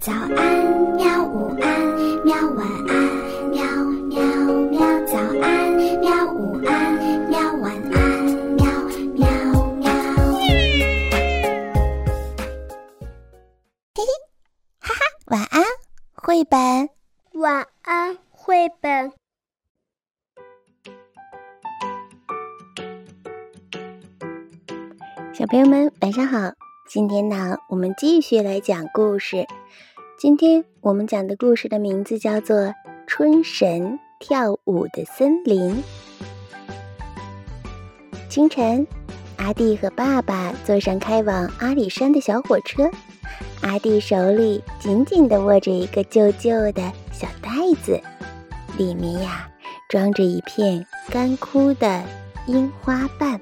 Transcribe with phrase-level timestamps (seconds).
[0.00, 0.30] 早安，
[0.96, 1.24] 喵！
[1.24, 1.80] 午安，
[2.24, 2.36] 喵！
[2.50, 2.94] 晚安，
[3.50, 3.64] 喵
[4.08, 4.20] 喵
[4.70, 4.80] 喵！
[5.06, 6.26] 早安，喵！
[6.32, 6.94] 午安，
[7.30, 7.38] 喵！
[7.54, 8.66] 晚安，喵
[9.14, 9.26] 喵
[9.76, 9.90] 喵！
[13.94, 14.02] 嘿嘿，
[14.78, 15.62] 哈哈，晚安，
[16.14, 16.90] 绘本。
[17.40, 19.12] 晚安，绘本。
[25.32, 26.52] 小朋友们，晚上好！
[26.86, 29.46] 今天呢，我们继续来讲故事。
[30.16, 32.56] 今天我们讲的故事的名字叫做
[33.04, 35.72] 《春神跳舞的森林》。
[38.28, 38.86] 清晨，
[39.36, 42.88] 阿弟和爸爸坐上开往阿里山的小火车。
[43.62, 47.50] 阿弟手里紧紧地握着一个旧旧的小袋
[47.82, 48.00] 子，
[48.78, 49.48] 里面呀
[49.88, 52.02] 装着一片干枯的
[52.46, 53.38] 樱花瓣。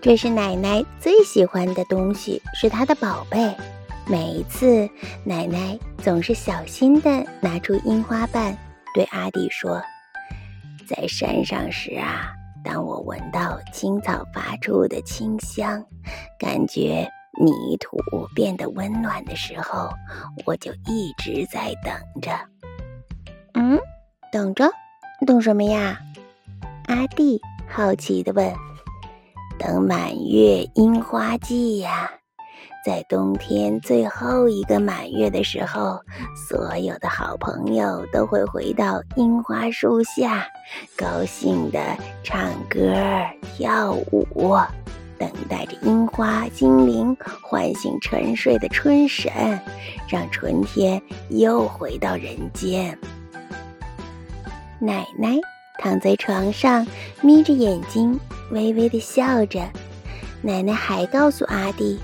[0.00, 3.54] 这是奶奶最喜欢的东西，是她的宝贝。
[4.10, 4.90] 每一次，
[5.22, 8.58] 奶奶总是小心地拿出樱花瓣，
[8.92, 9.80] 对阿弟说
[10.84, 12.32] ：“在山上时啊，
[12.64, 15.80] 当我闻到青草发出的清香，
[16.40, 17.08] 感觉
[17.40, 17.96] 泥土
[18.34, 19.88] 变得温暖的时候，
[20.44, 22.32] 我就一直在等着。”
[23.54, 23.78] 嗯，
[24.32, 24.68] 等着，
[25.24, 25.96] 等什么呀？
[26.88, 28.52] 阿弟好奇地问。
[29.56, 32.10] 等满月樱花季呀，
[32.84, 36.00] 在冬天最后一个满月的时候，
[36.48, 40.46] 所有的好朋友都会回到樱花树下，
[40.96, 41.78] 高兴地
[42.22, 42.94] 唱歌
[43.56, 44.56] 跳舞，
[45.18, 49.30] 等待着樱花精灵唤醒沉睡的春神，
[50.08, 52.98] 让春天又回到人间。
[54.78, 55.38] 奶奶。
[55.82, 56.86] 躺在床上，
[57.22, 58.20] 眯着眼睛，
[58.50, 59.62] 微微的笑着。
[60.42, 61.98] 奶奶还告诉阿弟，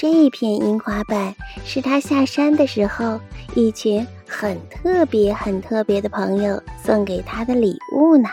[0.00, 3.20] 这片樱花瓣是他下山的时候，
[3.54, 8.30] 一群很特别、很特别的朋友送给他的礼物呢。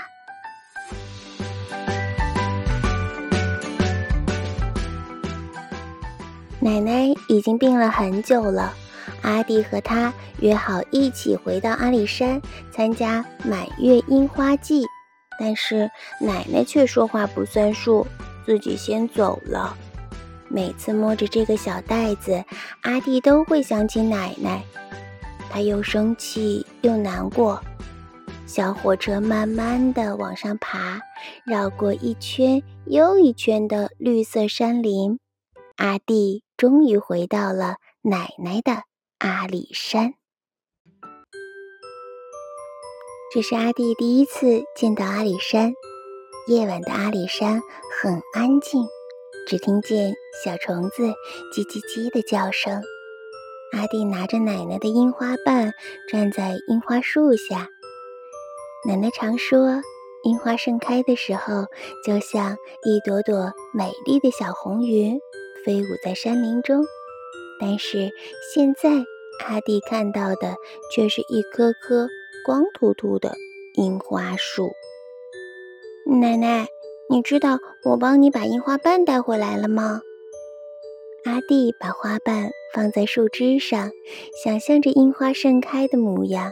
[6.62, 8.74] 奶奶已经病了很久了，
[9.22, 12.42] 阿弟和他约好一起回到阿里山
[12.72, 14.86] 参加满月樱花季。
[15.38, 15.92] 但是
[16.22, 18.08] 奶奶却说话不算数，
[18.46, 19.76] 自己先走了。
[20.50, 22.44] 每次摸着这个小袋子，
[22.82, 24.64] 阿弟都会想起奶奶，
[25.50, 27.62] 他又生气又难过。
[28.46, 31.02] 小火车慢慢的往上爬，
[31.46, 35.20] 绕过一圈又一圈的绿色山林，
[35.76, 38.84] 阿弟终于回到了奶奶的
[39.20, 40.14] 阿里山。
[43.34, 45.74] 这是阿弟第一次见到阿里山。
[46.48, 47.62] 夜晚的阿里山
[48.02, 48.88] 很安静，
[49.48, 50.14] 只听见
[50.44, 51.04] 小虫子
[51.54, 52.84] 叽叽叽的叫声。
[53.72, 55.72] 阿弟拿着奶奶的樱花瓣，
[56.12, 57.70] 站在樱花树下。
[58.86, 59.82] 奶奶常说，
[60.24, 61.68] 樱花盛开的时候，
[62.06, 65.18] 就像一朵朵美丽的小红云，
[65.66, 66.84] 飞舞在山林中。
[67.58, 68.12] 但是
[68.54, 68.90] 现在，
[69.48, 70.58] 阿弟看到的
[70.94, 72.10] 却是一棵棵。
[72.46, 73.36] 光秃秃的
[73.76, 74.72] 樱花树。
[76.06, 76.68] 奶奶，
[77.10, 80.02] 你知道我帮你把樱花瓣带回来了吗？
[81.24, 83.92] 阿弟把花瓣放在树枝上，
[84.44, 86.52] 想象着樱花盛开的模样。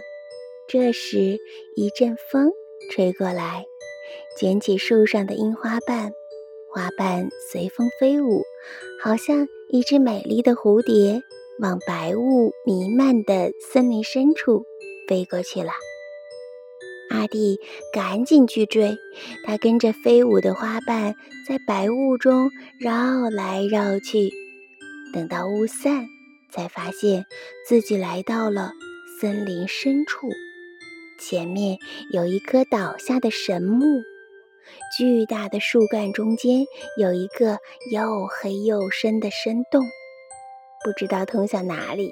[0.68, 1.38] 这时，
[1.76, 2.52] 一阵风
[2.92, 3.66] 吹过来，
[4.40, 6.14] 卷起树上的樱花瓣，
[6.72, 8.44] 花瓣随风飞舞，
[9.04, 11.22] 好像一只美丽的蝴蝶，
[11.60, 14.64] 往白雾弥漫的森林深处。
[15.08, 15.72] 飞过去了，
[17.10, 17.60] 阿弟
[17.94, 18.98] 赶紧去追，
[19.46, 21.16] 他跟着飞舞的花瓣
[21.48, 22.50] 在白雾中
[22.80, 24.32] 绕来绕去，
[25.14, 26.08] 等到雾散，
[26.52, 27.26] 才发现
[27.68, 28.72] 自己来到了
[29.22, 30.30] 森林深处。
[31.20, 31.78] 前面
[32.12, 34.02] 有一棵倒下的神木，
[34.98, 36.66] 巨大的树干中间
[37.00, 37.60] 有一个
[37.92, 39.86] 又黑又深的深洞，
[40.84, 42.10] 不知道通向哪里。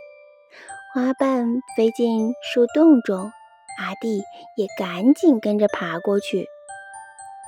[0.93, 3.31] 花瓣飞进树洞中，
[3.79, 4.23] 阿弟
[4.57, 6.47] 也赶紧跟着爬过去。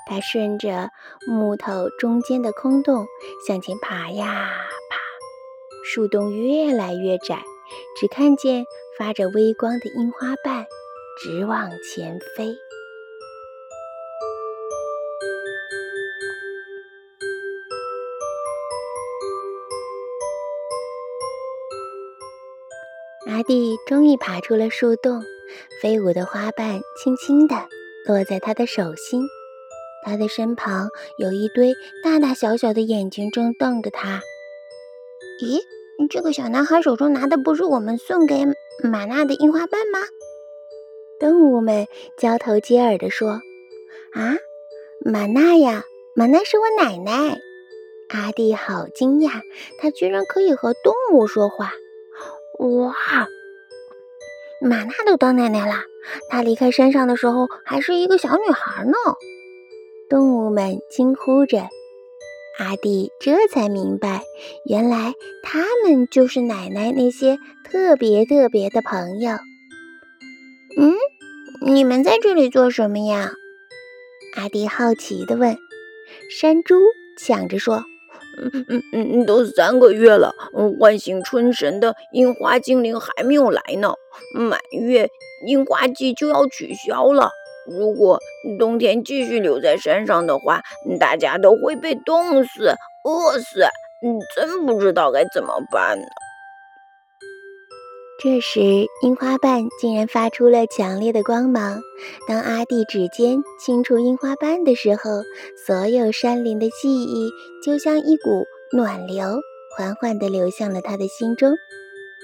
[0.08, 0.90] 他顺着
[1.28, 3.08] 木头中间的空洞
[3.48, 4.52] 向前爬呀
[4.90, 4.98] 爬，
[5.84, 7.42] 树洞越来越窄，
[8.00, 8.66] 只看见
[9.00, 10.68] 发着微光的樱花瓣
[11.20, 12.56] 直往前飞。
[23.28, 25.24] 阿弟终于爬出了树洞，
[25.82, 27.56] 飞舞的花瓣轻轻地
[28.08, 29.28] 落在他的手心。
[30.06, 31.74] 他的身旁有一堆
[32.04, 34.22] 大大小小的眼睛，正瞪着他。
[35.42, 35.60] 咦，
[36.10, 38.46] 这个小男孩手中拿的不是我们送给
[38.84, 40.00] 玛娜的樱花瓣吗？
[41.20, 41.88] 动物们
[42.18, 43.42] 交头接耳地说
[44.14, 44.36] ：“啊，
[45.04, 45.86] 玛娜呀，
[46.16, 47.40] 玛娜是我奶奶。”
[48.10, 49.42] 阿弟好惊讶，
[49.80, 51.74] 他居然可以和动物说话！
[52.60, 53.28] 哇，
[54.62, 55.84] 玛娜都当奶奶了，
[56.30, 58.94] 她离开山上的时候还是一个小女孩呢。
[60.10, 61.68] 动物们惊呼着。
[62.58, 64.24] 阿弟这才明白，
[64.66, 65.14] 原来
[65.44, 69.34] 他们就是奶奶那些特别特别的朋友。
[70.78, 70.94] 嗯，
[71.66, 73.34] 你们在这里做什么呀？
[74.38, 75.58] 阿弟好奇地问。
[76.30, 76.76] 山猪
[77.18, 77.84] 抢着说
[78.38, 80.34] ：“嗯嗯嗯，都三个月了，
[80.80, 83.94] 唤醒春神的樱花精灵还没有来呢，
[84.34, 85.10] 满月
[85.48, 87.30] 樱花季就要取消了。”
[87.68, 88.20] 如果
[88.60, 90.62] 冬天继续留在山上的话，
[91.00, 93.62] 大家都会被冻死、饿死。
[94.06, 96.06] 嗯，真不知道该怎么办呢。
[98.26, 101.84] 这时，樱花瓣竟然发出了强烈的光芒。
[102.28, 105.22] 当阿弟指尖轻触樱花瓣的时候，
[105.64, 107.30] 所有山林的记忆
[107.64, 108.44] 就像一股
[108.76, 109.28] 暖流，
[109.78, 111.54] 缓缓地流向了他的心中。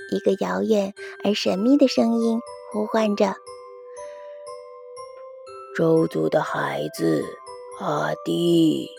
[0.09, 2.39] 一个遥远而神秘的声音
[2.71, 3.35] 呼唤着。
[5.77, 7.23] 周族的孩子
[7.79, 8.89] 阿弟，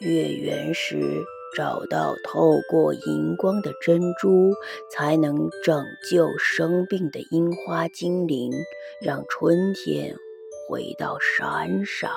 [0.00, 1.22] 月圆时
[1.54, 4.52] 找到透过荧光的珍珠，
[4.90, 8.50] 才能拯救生病的樱花精灵，
[9.00, 10.16] 让春天
[10.68, 12.10] 回到山上。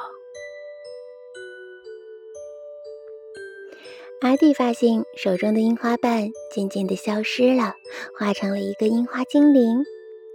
[4.21, 7.75] 阿弟发现手中的樱花瓣渐渐地消失了，
[8.17, 9.83] 化成了一个樱花精灵。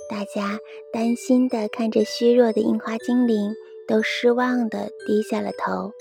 [0.09, 0.59] 大家
[0.93, 3.55] 担心地看着虚弱的樱花精灵。
[3.87, 5.93] 都失望地低下了头，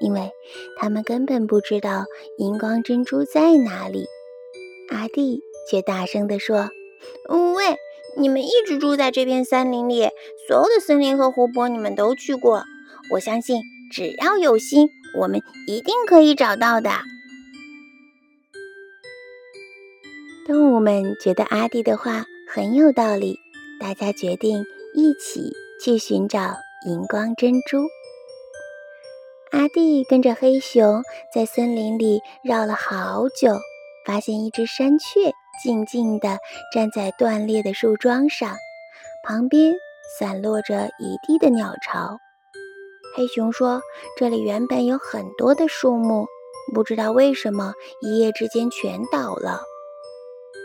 [0.00, 0.30] 因为
[0.78, 2.04] 他们根本不知道
[2.36, 4.06] 荧光珍珠在哪里。
[4.90, 5.40] 阿弟
[5.70, 6.70] 却大声地说
[7.28, 7.76] ：“喂，
[8.16, 10.08] 你们一直住在这片森林里，
[10.48, 12.64] 所有的森林和湖泊你们都去过。
[13.12, 13.62] 我相信，
[13.92, 16.90] 只要有心，我们一定可以找到的。”
[20.46, 23.38] 动物们觉得阿弟的话很有道理，
[23.78, 25.52] 大家决定一起
[25.84, 26.56] 去寻找。
[26.86, 27.88] 荧光珍珠，
[29.50, 31.02] 阿弟跟着黑熊
[31.32, 33.56] 在森林里绕了好久，
[34.04, 36.38] 发现一只山雀静静地
[36.72, 38.56] 站在断裂的树桩上，
[39.22, 39.74] 旁边
[40.18, 42.18] 散落着一地的鸟巢。
[43.16, 43.80] 黑熊说
[44.18, 46.26] ：“这里原本有很多的树木，
[46.74, 47.72] 不知道为什么
[48.02, 49.62] 一夜之间全倒了。”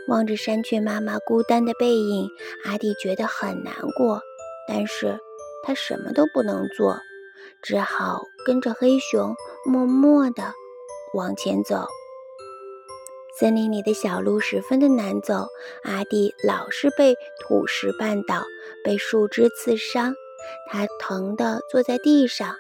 [0.09, 2.27] 望着山雀妈妈孤单的背影，
[2.65, 4.21] 阿弟觉得很难过，
[4.67, 5.19] 但是。
[5.65, 6.97] 他什么都不能做，
[7.61, 9.35] 只好跟着黑熊
[9.65, 10.53] 默默地
[11.13, 11.85] 往前走。
[13.39, 15.47] 森林里的小路十分的难走，
[15.83, 18.43] 阿弟老是被土石绊倒，
[18.83, 20.13] 被树枝刺伤，
[20.69, 22.55] 他疼得坐在地上。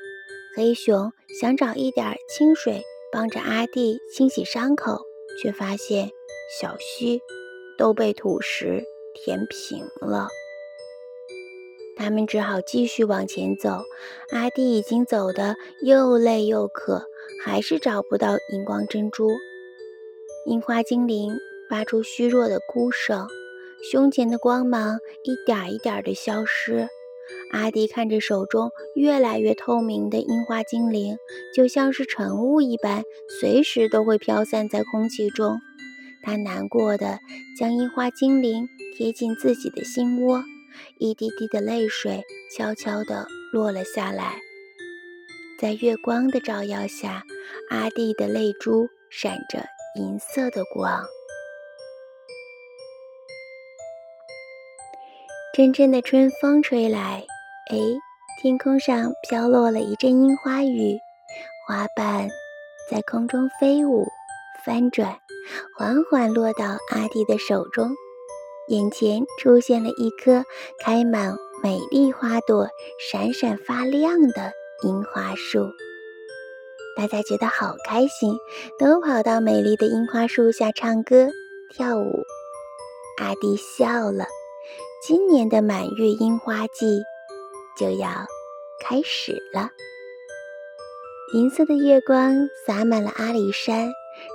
[0.55, 5.01] 黑熊想找一点清水帮着阿弟清洗伤口，
[5.41, 6.09] 却发现
[6.59, 7.21] 小溪
[7.77, 8.83] 都被土石
[9.13, 10.27] 填平了。
[11.95, 13.83] 他们只好继续往前走。
[14.31, 17.03] 阿弟已经走得又累又渴，
[17.43, 19.29] 还是找不到荧光珍珠。
[20.45, 21.37] 樱花精灵
[21.69, 23.27] 发出虚弱的哭声，
[23.91, 26.87] 胸前的光芒一点一点地消失。
[27.51, 31.17] 阿弟看着手中越来越透明的樱花精灵，
[31.55, 33.03] 就像是晨雾一般，
[33.39, 35.57] 随时都会飘散在空气中。
[36.23, 37.19] 他难过的
[37.57, 40.43] 将樱花精灵贴进自己的心窝。
[40.99, 42.23] 一滴滴的泪水
[42.55, 44.37] 悄悄地落了下来，
[45.59, 47.23] 在月光的照耀下，
[47.69, 49.65] 阿弟的泪珠闪着
[49.95, 51.03] 银色的光。
[55.55, 57.25] 阵阵的春风吹来，
[57.69, 57.77] 哎，
[58.41, 60.97] 天空上飘落了一阵樱花雨，
[61.67, 62.27] 花瓣
[62.89, 64.07] 在空中飞舞、
[64.65, 65.19] 翻转，
[65.77, 67.91] 缓缓落到阿弟的手中。
[68.73, 70.45] 眼前出现了一棵
[70.79, 72.67] 开满美丽花朵、
[73.11, 74.51] 闪闪发亮的
[74.81, 75.69] 樱花树，
[76.97, 78.35] 大家觉得好开心，
[78.79, 81.29] 都跑到美丽的樱花树下唱歌
[81.69, 82.23] 跳舞。
[83.19, 84.25] 阿弟笑了，
[85.05, 87.03] 今年的满月樱花季
[87.77, 88.09] 就要
[88.81, 89.69] 开始了。
[91.35, 93.91] 银色的月光洒满了阿里山，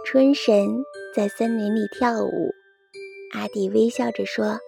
[0.07, 2.55] 春神在森林里跳舞。
[3.33, 4.61] 阿弟微笑着说：“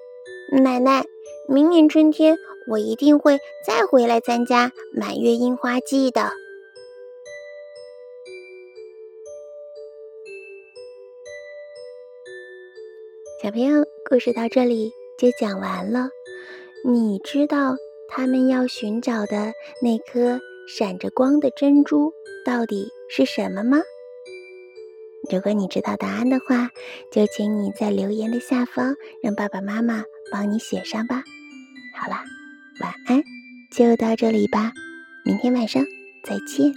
[0.63, 1.05] 奶奶，
[1.49, 2.37] 明年春天
[2.69, 6.31] 我一定会再回来参加满月樱花季的。”
[13.43, 16.11] 小朋友，故事到这里就讲完了。
[16.85, 17.77] 你知道
[18.09, 20.39] 他们要寻找的那颗
[20.69, 22.13] 闪着光的珍珠
[22.45, 23.79] 到底是什么吗？
[25.31, 26.71] 如果你知道答案的话，
[27.13, 31.23] 就请你在留言的下方让爸爸妈妈帮你写上吧。
[31.97, 32.25] 好啦，
[32.81, 33.23] 晚安，
[33.71, 34.73] 就到这里吧，
[35.25, 35.85] 明天晚上
[36.25, 36.75] 再见。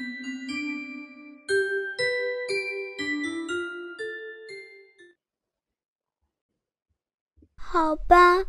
[7.58, 8.44] 好吧，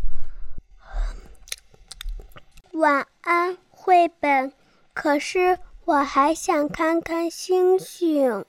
[2.72, 4.52] 晚安，绘本。
[4.92, 8.44] 可是我还想看看星星。